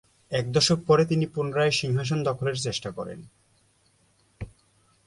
[0.31, 3.19] এক দশক পরে তিনি পুনরায় সিংহাসন দখলের চেষ্টা করেন।